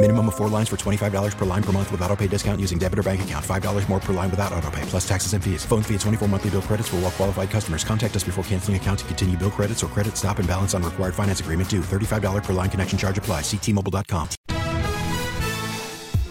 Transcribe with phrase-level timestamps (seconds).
[0.00, 2.78] Minimum of four lines for $25 per line per month with auto pay discount using
[2.78, 3.44] debit or bank account.
[3.44, 5.64] $5 more per line without auto pay, plus taxes and fees.
[5.64, 7.82] Phone fee at 24 monthly bill credits for all well qualified customers.
[7.82, 10.84] Contact us before canceling account to continue bill credits or credit stop and balance on
[10.84, 11.80] required finance agreement due.
[11.80, 13.40] $35 per line connection charge apply.
[13.40, 14.28] Ctmobile.com.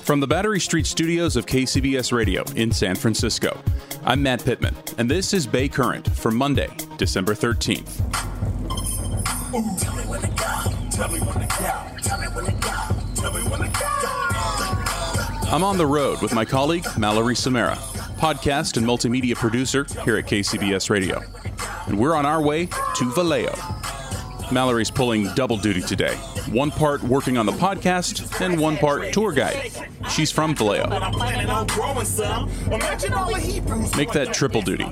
[0.04, 3.62] From the Battery Street studios of KCBS Radio in San Francisco,
[4.06, 8.02] I'm Matt Pittman, and this is Bay Current for Monday, December 13th.
[15.50, 17.76] I'm on the road with my colleague, Mallory Samara,
[18.18, 21.22] podcast and multimedia producer here at KCBS Radio.
[21.86, 23.56] And we're on our way to Vallejo.
[24.52, 26.18] Mallory's pulling double duty today
[26.50, 29.72] one part working on the podcast and one part tour guide.
[30.10, 30.88] She's from Vallejo.
[33.98, 34.88] Make that triple duty.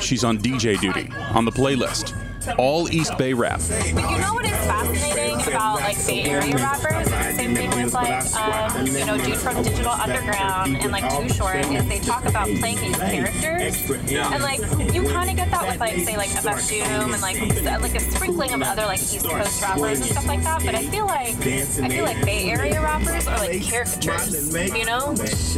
[0.00, 2.14] She's on DJ duty, on the playlist.
[2.58, 3.60] All East Bay rap.
[3.94, 7.06] But you know what is fascinating about like Bay Area rappers?
[7.06, 11.04] It's the same thing with like um, you know dude from Digital Underground and like
[11.16, 14.60] Too Short is they talk about playing these characters and like
[14.94, 17.38] you kind of get that with like say like MF Doom and like
[17.80, 20.62] like a sprinkling of other like East Coast rappers and stuff like that.
[20.64, 24.54] But I feel like I feel like Bay Area rappers are like caricatures.
[24.54, 25.14] You know,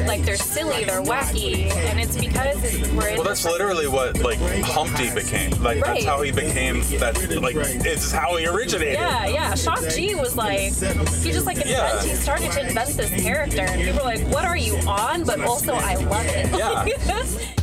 [0.07, 4.39] like they're silly, they're wacky, and it's because it's, we're Well, that's literally what like
[4.65, 5.51] Humpty became.
[5.63, 5.85] Like Right.
[5.85, 6.76] that's how he became.
[6.99, 8.95] That like it's how he originated.
[8.95, 9.55] Yeah, yeah.
[9.55, 12.03] Shock G was like, he just like invent, Yeah.
[12.03, 15.41] he started to invent this character, and people were like, "What are you on?" But
[15.41, 16.57] also, I love it.
[16.57, 17.57] Yeah.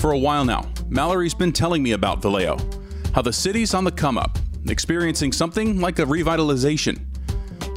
[0.00, 2.56] For a while now, Mallory's been telling me about Vallejo,
[3.14, 6.98] how the city's on the come up, experiencing something like a revitalization.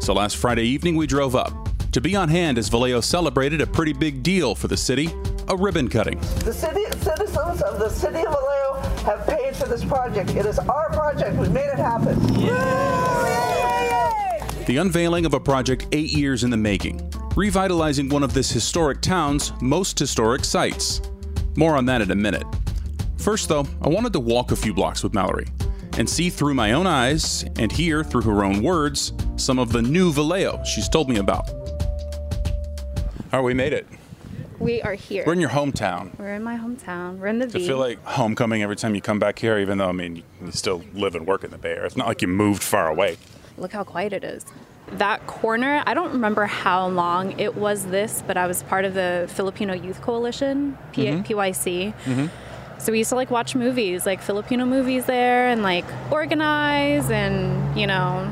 [0.01, 1.62] So last Friday evening, we drove up
[1.93, 5.09] to be on hand as Vallejo celebrated a pretty big deal for the city
[5.49, 6.19] a ribbon cutting.
[6.39, 10.31] The city, citizens of the city of Vallejo have paid for this project.
[10.31, 11.37] It is our project.
[11.37, 12.19] We made it happen.
[14.65, 19.01] The unveiling of a project eight years in the making, revitalizing one of this historic
[19.01, 21.01] town's most historic sites.
[21.55, 22.45] More on that in a minute.
[23.17, 25.47] First, though, I wanted to walk a few blocks with Mallory
[25.97, 29.81] and see through my own eyes and hear through her own words some of the
[29.81, 31.62] new Vallejo she's told me about.
[33.33, 33.87] All right, we made it.
[34.59, 35.23] We are here.
[35.25, 36.17] We're in your hometown.
[36.19, 37.17] We're in my hometown.
[37.17, 37.67] We're in the Does it V.
[37.67, 40.51] feel like homecoming every time you come back here, even though, I mean, you- you
[40.51, 41.85] still live and work in the Bay Area?
[41.85, 43.17] It's not like you moved far away.
[43.57, 44.45] Look how quiet it is.
[44.99, 48.93] That corner, I don't remember how long it was this, but I was part of
[48.93, 51.25] the Filipino Youth Coalition, P- Mhm.
[51.25, 51.93] PYC.
[52.77, 57.75] So we used to like watch movies, like Filipino movies there, and like organize and
[57.79, 58.27] you know,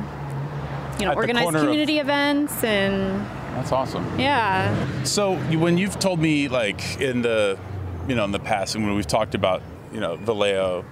[0.99, 3.25] you know, At organize corner of- community events and
[3.55, 4.19] That's awesome.
[4.19, 5.03] yeah.
[5.03, 7.57] So when you've told me like in the,
[8.07, 9.61] you know, in the past, and when we've talked about,
[9.93, 10.85] you know, Vallejo,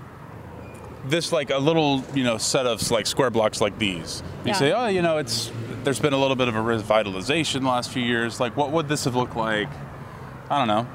[1.06, 4.22] this like a little, you know, set of like square blocks like these.
[4.44, 4.53] You Yeah.
[4.53, 5.52] say, oh, you know, it's
[5.84, 8.40] there's been a little bit of a revitalization the last few years.
[8.40, 9.70] Like, what would this have looked like?
[10.50, 10.88] I don't know,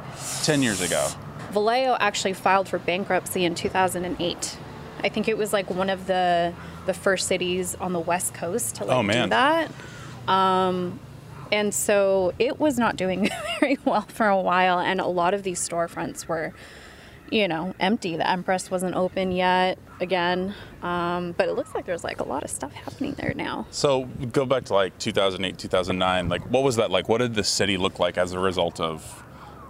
[0.43, 1.09] ten years ago.
[1.53, 4.59] Vallejo actually filed for bankruptcy in 2008.
[5.03, 6.53] I think it was like one of the
[6.87, 9.29] the first cities on the west coast to like Oh, man.
[9.29, 9.71] do that.
[10.29, 10.99] Um,
[11.55, 15.43] and so it was not doing very well for a while, and a lot of
[15.43, 16.53] these storefronts were,
[17.31, 18.17] you know, empty.
[18.17, 22.43] The Empress wasn't open yet again, um, but it looks like there's like a lot
[22.45, 23.67] of stuff happening there now.
[23.71, 26.29] So go back to like 2008, 2009.
[26.29, 27.09] Like, what was that like?
[27.09, 29.23] What did the city look like as a result of,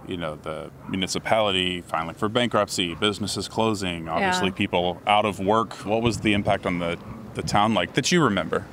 [0.07, 4.53] you know, the municipality filing for bankruptcy, businesses closing, obviously Yeah.
[4.55, 5.73] people out of work?
[5.85, 6.97] What was the impact on the
[7.35, 8.65] the town like that you remember?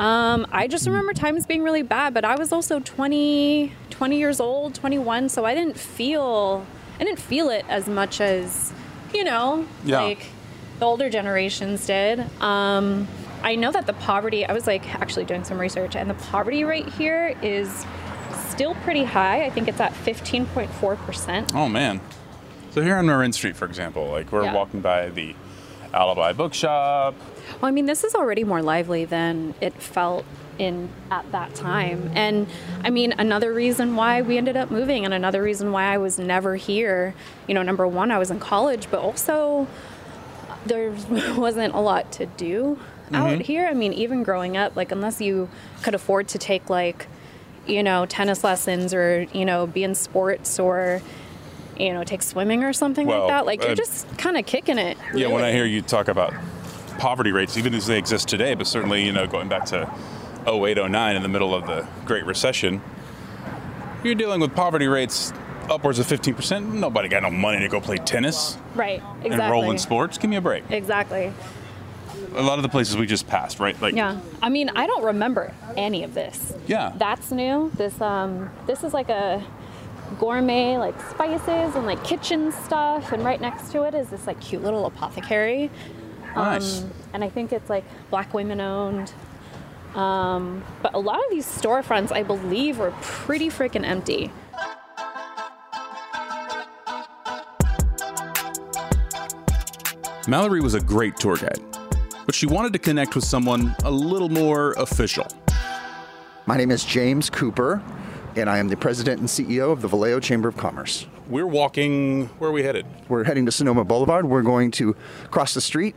[0.00, 4.40] Um, I just remember times being really bad, but I was also 20, 20 years
[4.40, 6.66] old, 21, so I didn't feel
[7.00, 8.72] I didn't feel it as much as,
[9.12, 10.00] you know, Yeah.
[10.02, 10.26] like
[10.78, 12.20] the older generations did.
[12.40, 13.08] Um,
[13.42, 16.62] I know that the poverty, I was like actually doing some research and the poverty
[16.64, 17.84] rate here is
[18.48, 19.44] still pretty high.
[19.44, 21.52] I think it's at 15.4%.
[21.54, 22.00] Oh man.
[22.70, 24.54] So here on Marin Street, for example, like we're Yeah.
[24.54, 25.34] walking by the
[25.94, 27.14] Alibi Bookshop.
[27.60, 30.24] Well, I mean, this is already more lively than it felt
[30.58, 32.10] in at that time.
[32.14, 32.46] And
[32.82, 36.18] I mean, another reason why we ended up moving and another reason why I was
[36.18, 37.14] never here,
[37.48, 39.66] you know, number one, I was in college, but also
[40.66, 40.90] there
[41.36, 42.78] wasn't a lot to do
[43.12, 43.42] out Mhm.
[43.42, 43.66] here.
[43.66, 45.48] I mean, even growing up, like, unless you
[45.82, 47.06] could afford to take, like,
[47.66, 51.02] you know, tennis lessons or, you know, be in sports or,
[51.78, 54.46] you know, take swimming or something Well, like that, like, uh, you're just kind of
[54.46, 54.96] kicking it.
[55.14, 56.32] Yeah, when I hear you talk about
[56.98, 59.90] poverty rates, even as they exist today, but certainly, you know, going back to
[60.46, 62.80] 08, 09 in the middle of the Great Recession,
[64.02, 65.32] you're dealing with poverty rates
[65.70, 66.74] upwards of 15%.
[66.74, 69.30] Nobody got no money to go play tennis Right, exactly.
[69.32, 70.18] and roll in sports.
[70.18, 70.64] Give me a break.
[70.70, 71.32] Exactly.
[72.36, 73.80] A lot of the places we just passed, right?
[73.80, 74.18] Like, yeah.
[74.42, 76.52] I mean, I don't remember any of this.
[76.66, 76.92] Yeah.
[76.96, 77.70] That's new.
[77.76, 79.42] This um this is like a
[80.18, 84.40] gourmet like spices and like kitchen stuff and right next to it is this like
[84.40, 85.70] cute little apothecary.
[86.34, 86.82] Nice.
[86.82, 89.12] Um, and I think it's like black women owned.
[89.94, 94.30] Um, but a lot of these storefronts I believe were pretty freaking empty.
[100.26, 101.60] Mallory was a great tour guide,
[102.24, 105.26] but she wanted to connect with someone a little more official.
[106.46, 107.82] My name is James Cooper,
[108.36, 111.06] and I am the president and CEO of the Vallejo Chamber of Commerce.
[111.28, 112.86] We're walking, where are we headed?
[113.08, 114.26] We're heading to Sonoma Boulevard.
[114.26, 114.94] We're going to
[115.30, 115.94] cross the street,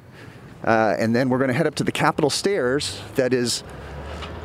[0.64, 3.64] uh, and then we're going to head up to the Capitol stairs that is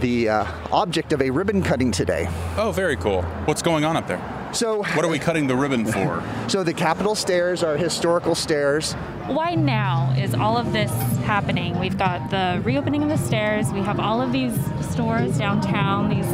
[0.00, 2.28] the uh, object of a ribbon cutting today.
[2.56, 3.22] Oh, very cool.
[3.44, 4.20] What's going on up there?
[4.52, 6.22] So, what are we cutting the ribbon for?
[6.48, 8.92] So, the Capitol stairs are historical stairs.
[9.26, 10.90] Why now is all of this
[11.24, 11.78] happening?
[11.78, 13.72] We've got the reopening of the stairs.
[13.72, 14.52] We have all of these
[14.90, 16.26] stores downtown, these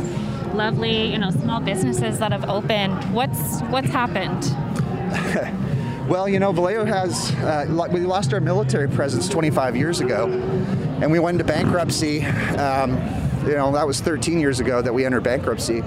[0.59, 2.93] lovely, you know, small businesses that have opened.
[3.15, 4.45] What's what's happened?
[6.09, 10.27] Well, you know, Vallejo has, uh, we lost our military presence 25 years ago,
[11.03, 12.25] and we went into bankruptcy.
[12.25, 12.93] Um,
[13.43, 15.83] you know, that was 13 years ago that we entered bankruptcy.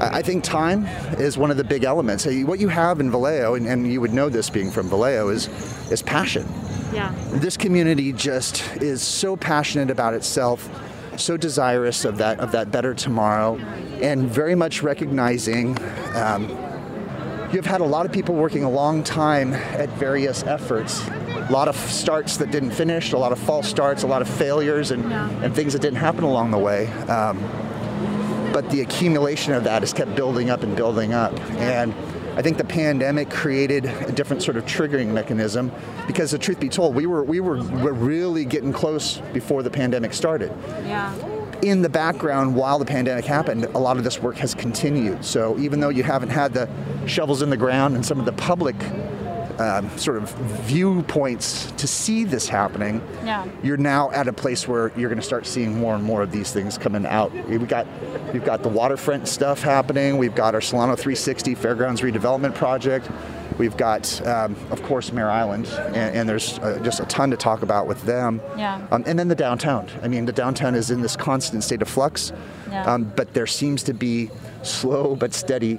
[0.00, 0.86] I think time
[1.20, 2.26] is one of the big elements.
[2.26, 5.46] What you have in Vallejo, and, and you would know this being from Vallejo, is,
[5.92, 6.48] is passion.
[6.92, 7.14] Yeah.
[7.34, 10.68] This community just is so passionate about itself,
[11.16, 13.56] so desirous of that of that better tomorrow,
[14.00, 15.76] and very much recognizing.
[16.14, 16.48] Um,
[17.52, 21.06] you've had a lot of people working a long time at various efforts.
[21.08, 24.28] A lot of starts that didn't finish, a lot of false starts, a lot of
[24.28, 26.86] failures, and, and things that didn't happen along the way.
[27.08, 27.38] Um,
[28.52, 31.38] but the accumulation of that has kept building up and building up.
[31.58, 31.94] And
[32.40, 35.70] I think the pandemic created a different sort of triggering mechanism
[36.06, 39.68] because the truth be told, we were we were, were really getting close before the
[39.68, 40.50] pandemic started.
[40.86, 41.14] Yeah.
[41.60, 45.22] In the background, while the pandemic happened, a lot of this work has continued.
[45.22, 46.66] So even though you haven't had the
[47.04, 48.76] shovels in the ground and some of the public
[49.60, 50.30] um, sort of
[50.64, 53.44] viewpoints to see this happening, Yeah.
[53.62, 56.32] you're now at a place where you're going to start seeing more and more of
[56.32, 57.30] these things coming out.
[57.48, 57.86] We got
[58.32, 60.16] we've got the waterfront stuff happening.
[60.16, 63.08] We've got our Solano 360 Fairgrounds redevelopment project.
[63.58, 67.36] We've got, um, of course, Mare Island, and, and there's uh, just a ton to
[67.36, 68.40] talk about with them.
[68.56, 68.80] Yeah.
[68.90, 69.86] Um, and then the downtown.
[70.02, 72.32] I mean, the downtown is in this constant state of flux,
[72.70, 72.84] Yeah.
[72.90, 74.30] um, but there seems to be
[74.62, 75.78] slow but steady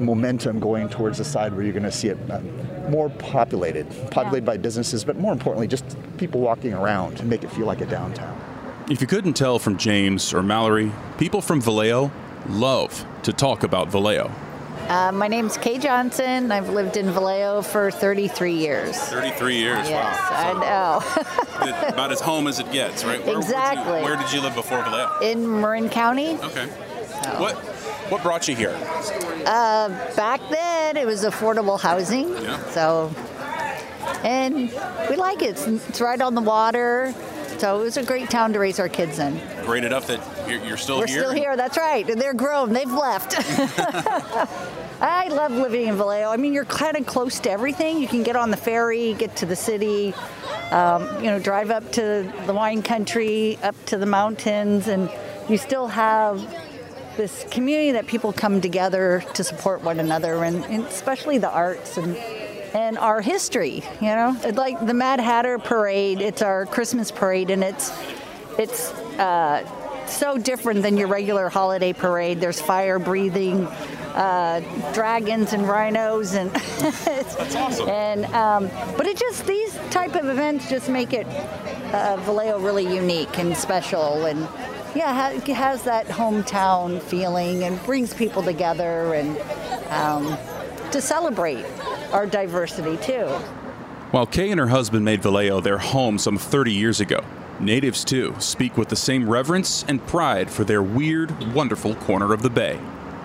[0.00, 4.44] momentum going towards the side where you're going to see it um, more populated, populated
[4.44, 7.86] by businesses, but more importantly, just people walking around to make it feel like a
[7.86, 8.40] downtown.
[8.90, 12.12] If you couldn't tell from James or Mallory, people from Vallejo
[12.48, 14.30] love to talk about Vallejo.
[14.88, 16.52] Uh, my name's Kay Johnson.
[16.52, 18.96] I've lived in Vallejo for 33 years.
[18.96, 19.90] 33 years.
[19.90, 21.88] Yes, I know.
[21.88, 23.24] About as home as it gets, right?
[23.26, 23.84] Where, Exactly.
[23.84, 25.18] Where did, you, where did you live before Vallejo?
[25.22, 26.34] in Marin County.
[26.34, 26.66] Okay.
[27.38, 27.56] What
[28.08, 28.76] what brought you here?
[29.46, 32.28] Uh, back then, it was affordable housing.
[32.30, 32.62] Yeah.
[32.70, 33.14] So,
[34.24, 34.70] and
[35.08, 35.50] we like it.
[35.50, 37.14] It's, it's right on the water.
[37.58, 39.40] So it was a great town to raise our kids in.
[39.64, 41.20] Great enough that you're, you're still We're here.
[41.20, 41.56] still here.
[41.56, 42.06] That's right.
[42.06, 42.72] They're grown.
[42.72, 43.34] They've left.
[45.00, 46.30] I love living in Vallejo.
[46.30, 47.98] I mean, you're kind of close to everything.
[47.98, 50.14] You can get on the ferry, get to the city,
[50.70, 55.10] um, you know, drive up to the wine country, up to the mountains, and
[55.48, 56.40] you still have
[57.16, 61.96] this community that people come together to support one another, and, and especially the arts
[61.96, 62.16] and
[62.74, 63.82] and our history.
[64.00, 66.20] You know, like the Mad Hatter Parade.
[66.20, 67.92] It's our Christmas parade, and it's
[68.58, 69.66] it's uh,
[70.06, 72.40] so different than your regular holiday parade.
[72.40, 73.66] There's fire breathing,
[74.14, 74.60] uh,
[74.92, 77.88] dragons and rhinos, and that's awesome.
[77.88, 81.26] And um, but it just these type of events just make it
[81.92, 84.46] uh, Vallejo really unique and special, and
[84.96, 89.38] yeah, ha- it has that hometown feeling and brings people together and
[89.90, 90.36] um,
[90.90, 91.64] to celebrate
[92.12, 93.26] our diversity too.
[94.10, 97.22] While Kay and her husband made Vallejo their home some 30 years ago,
[97.60, 102.42] natives too speak with the same reverence and pride for their weird, wonderful corner of
[102.42, 102.78] the bay.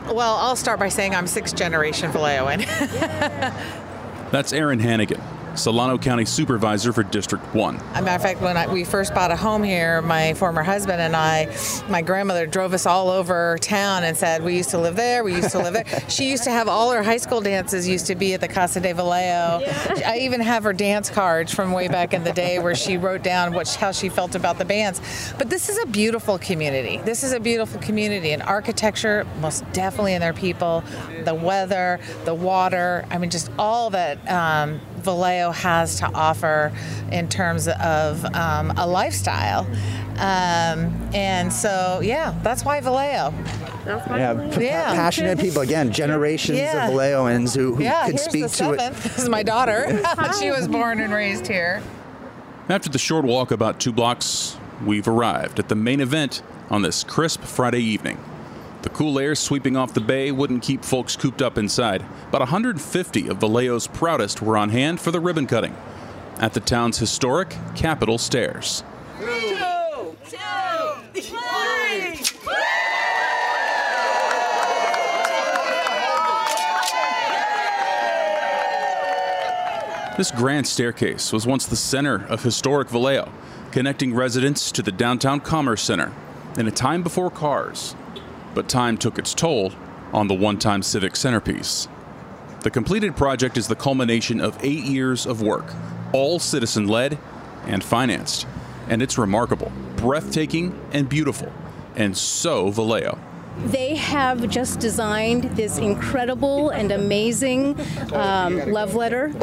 [0.08, 2.60] Well, I'll start by saying I'm sixth generation Vallejoan.
[4.32, 5.22] That's Erin Hannigan,
[5.55, 7.75] Solano County Supervisor for District 1.
[7.75, 10.63] As a matter of fact, when I, we first bought a home here, my former
[10.63, 11.53] husband and I,
[11.89, 15.36] my grandmother drove us all over town and said, We used to live there, we
[15.36, 15.86] used to live there.
[16.10, 18.79] she used to have all her high school dances, used to be at the Casa
[18.79, 19.65] de Vallejo.
[20.05, 23.24] I even have her dance cards from way back in the day where she wrote
[23.24, 25.34] down what, how she felt about the bands.
[25.38, 26.98] But this is a beautiful community.
[26.98, 30.84] This is a beautiful community, and architecture, most definitely in their people,
[31.25, 34.17] the weather, the water, I mean, just all that.
[34.29, 36.72] Um, Vallejo has to offer
[37.12, 39.65] in terms of um, a lifestyle.
[40.17, 43.34] Um, and so, yeah, that's why Vallejo.
[43.86, 46.88] Yeah, p- passionate people again, generations Yeah.
[46.88, 48.93] of Vallejoans who, who yeah, could speak the to it.
[48.93, 49.88] This is my daughter.
[50.39, 51.81] she was born and raised here.
[52.70, 57.03] After the short walk about two blocks, we've arrived at the main event on this
[57.03, 58.17] crisp Friday evening.
[58.81, 62.03] The cool air sweeping off the bay wouldn't keep folks cooped up inside.
[62.29, 65.75] About 150 of Vallejo's proudest were on hand for the ribbon cutting
[66.38, 68.83] at the town's historic Capitol Stairs.
[80.17, 83.31] This grand staircase was once the center of historic Vallejo,
[83.71, 86.11] connecting residents to the downtown commerce center
[86.57, 87.95] in a time before cars.
[88.53, 89.72] But time took its toll
[90.13, 91.88] on the one time civic centerpiece.
[92.62, 95.74] The completed project is the culmination of eight years of work,
[96.13, 97.17] all citizen led
[97.65, 98.46] and financed.
[98.88, 101.51] And it's remarkable, breathtaking, and beautiful,
[101.96, 103.17] and so Vallejo.
[103.65, 107.79] They have just designed this incredible and amazing
[108.13, 109.34] um, love letter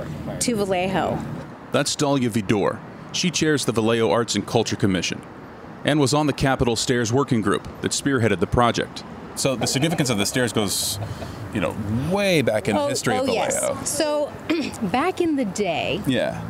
[0.41, 1.19] to Vallejo.
[1.73, 2.79] That's Dahlia Vidor.
[3.13, 5.21] She chairs the Vallejo Arts and Culture Commission
[5.85, 9.05] and was on the Capitol Stairs working group that spearheaded the project.
[9.37, 10.99] So the significance of the stairs goes,
[11.55, 11.77] you know,
[12.11, 13.75] way back in the history oh, of Vallejo.
[13.79, 13.89] yes.
[13.89, 14.33] So
[14.91, 16.43] back in the day, Yeah.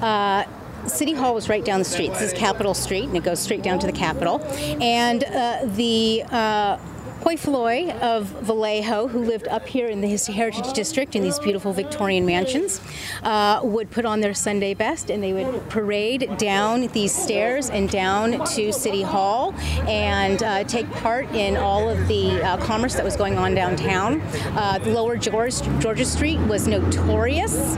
[0.00, 0.44] uh,
[0.88, 2.12] City Hall was right down the street.
[2.12, 4.40] This is Capitol Street, and it goes straight down to the Capitol.
[4.80, 6.78] And uh, the uh,
[7.22, 11.74] Hoi Polloi of Vallejo, who lived up here in the Heritage District in these beautiful
[11.74, 12.80] Victorian mansions,
[13.22, 17.90] uh, would put on their Sunday best and they would parade down these stairs and
[17.90, 19.54] down to City Hall
[19.86, 24.22] and uh, take part in all of the uh, commerce that was going on downtown.
[24.56, 27.76] Uh, the lower George, Georgia Street was notorious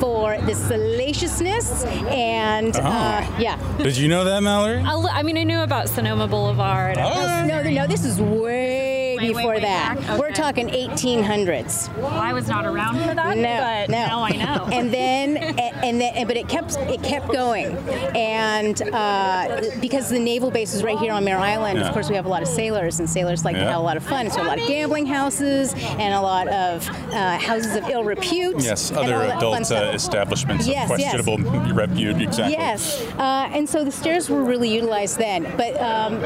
[0.00, 3.58] for the salaciousness and uh, yeah.
[3.76, 4.82] Did you know that, Mallory?
[4.86, 6.96] A li- I mean, I knew about Sonoma Boulevard.
[6.96, 8.77] No, no, no, this is way
[9.18, 9.98] Way, way, before way that.
[9.98, 10.18] back?
[10.18, 11.94] We're talking 1800s.
[11.96, 14.06] Well, I was not around for that, no, but no.
[14.06, 14.68] now I know.
[14.72, 15.36] and then,
[15.88, 17.76] and, and then, but it kept it kept going,
[18.16, 21.86] and uh, because the naval base is right here on Mare Island, Yeah.
[21.88, 23.96] of course we have a lot of sailors, and sailors like to have a lot
[23.96, 24.30] of fun.
[24.30, 28.60] So a lot of gambling houses and a lot of uh, houses of ill repute.
[28.62, 31.10] Yes, other all that fun adult uh, establishments Yes, of yes.
[31.14, 31.38] questionable
[31.74, 32.20] repute.
[32.20, 32.52] Exactly.
[32.52, 35.44] Yes, uh, and so the stairs were really utilized then.
[35.56, 36.22] But um,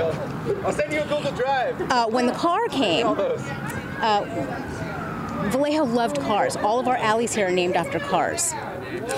[0.65, 1.81] I'll send you a Google Drive.
[1.91, 4.25] uh, when the car came, uh,
[5.51, 6.57] Vallejo loved cars.
[6.57, 8.53] All of our alleys here are named after cars.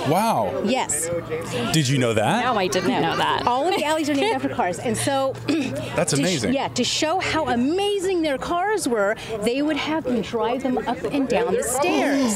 [0.08, 0.62] Wow.
[0.64, 1.08] Yes.
[1.72, 2.44] Did you know that?
[2.44, 3.46] No, I didn't know that.
[3.46, 5.32] All of the alleys are named after cars, and so
[5.96, 6.52] That's to sh- amazing.
[6.54, 11.02] yeah, to show how amazing their cars were, they would have them drive them up
[11.04, 12.32] and down the stairs.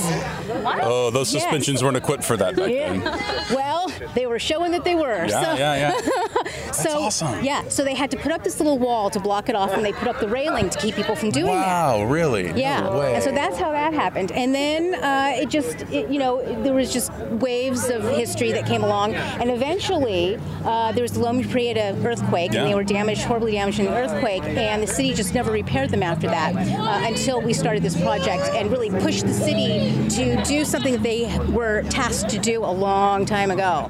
[0.83, 1.42] Oh, those Yes.
[1.42, 3.02] suspensions weren't equipped for that back then.
[3.54, 5.26] Well, they were showing that they were.
[5.26, 6.26] Yeah, so, yeah, yeah.
[6.73, 7.45] so awesome.
[7.45, 9.85] yeah, so they had to put up this little wall to block it off, and
[9.85, 11.66] they put up the railing to keep people from doing that.
[11.66, 12.52] Wow, really?
[12.61, 14.33] Yeah, No and so that's how that happened.
[14.33, 18.66] And then uh, it just, it, you know, there was just waves of history that
[18.66, 22.61] came along, and eventually uh, there was the Loma Prieta earthquake, Yeah.
[22.62, 25.90] and they were damaged, horribly damaged in the earthquake, and the city just never repaired
[25.90, 30.42] them after that uh, until we started this project and really pushed the city to
[30.45, 33.88] do something that they were tasked to do a long time ago.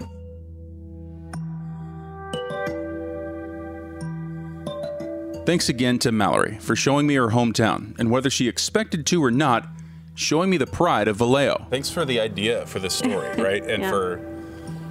[5.48, 9.30] Thanks again to Mallory for showing me her hometown and whether she expected to or
[9.30, 9.66] not,
[10.14, 11.66] showing me the pride of Vallejo.
[11.70, 13.64] Thanks for the idea for this story, right?
[13.64, 13.90] And Yeah.
[13.90, 14.20] for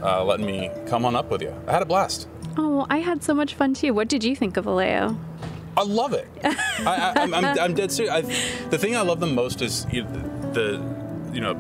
[0.01, 1.53] uh, letting me come on up with you.
[1.67, 2.27] I had a blast.
[2.57, 3.93] Oh, I had so much fun too.
[3.93, 5.15] What did you think of Vallejo?
[5.77, 6.27] I love it.
[6.43, 6.55] I,
[6.87, 8.15] I, I'm, I'm, I'm dead serious.
[8.15, 8.21] I,
[8.69, 10.09] the thing I love the most is you know,
[10.53, 11.53] the, you know,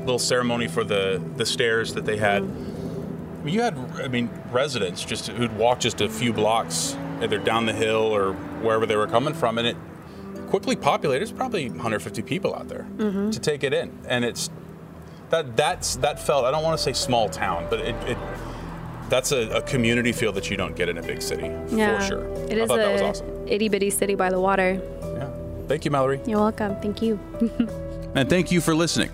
[0.00, 2.42] little ceremony for the the stairs that they had.
[2.42, 7.38] I mean, you had, I mean, residents just who'd walk just a few blocks either
[7.38, 9.76] down the hill or wherever they were coming from, and it
[10.48, 11.20] quickly populated.
[11.26, 13.32] There's probably 150 people out there Mhm.
[13.32, 14.50] to take it in, and it's
[15.30, 16.44] that that's that felt.
[16.44, 17.94] I don't want to say small town, but it.
[18.06, 18.18] it
[19.08, 21.98] that's a, a community feel that you don't get in a big city, Yeah.
[21.98, 22.24] for sure.
[22.48, 23.26] It I is thought that was a awesome.
[23.48, 24.80] itty bitty city by the water.
[25.02, 25.28] Yeah.
[25.66, 26.20] Thank you, Mallory.
[26.26, 26.76] You're welcome.
[26.80, 27.18] Thank you.
[28.14, 29.10] And thank you for listening.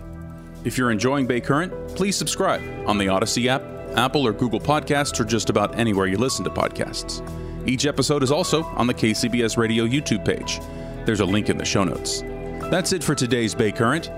[0.65, 3.63] If you're enjoying Bay Current, please subscribe on the Odyssey app,
[3.95, 7.21] Apple or Google Podcasts, or just about anywhere you listen to podcasts.
[7.67, 10.61] Each episode is also on the KCBS Radio YouTube page.
[11.05, 12.23] There's a link in the show notes.
[12.71, 14.09] That's it for today's Bay Current.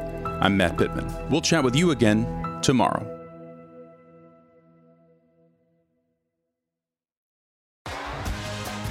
[0.41, 1.11] I'm Matt Pittman.
[1.31, 3.18] We'll chat with you again tomorrow.